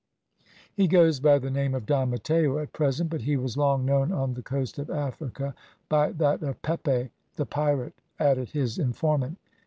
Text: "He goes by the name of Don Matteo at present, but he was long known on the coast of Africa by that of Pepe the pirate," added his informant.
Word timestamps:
"He 0.73 0.87
goes 0.87 1.19
by 1.19 1.37
the 1.37 1.51
name 1.51 1.75
of 1.75 1.85
Don 1.85 2.09
Matteo 2.09 2.57
at 2.57 2.73
present, 2.73 3.11
but 3.11 3.21
he 3.21 3.37
was 3.37 3.55
long 3.55 3.85
known 3.85 4.11
on 4.11 4.33
the 4.33 4.41
coast 4.41 4.79
of 4.79 4.89
Africa 4.89 5.53
by 5.89 6.11
that 6.13 6.41
of 6.41 6.59
Pepe 6.63 7.11
the 7.35 7.45
pirate," 7.45 7.93
added 8.19 8.49
his 8.49 8.79
informant. 8.79 9.37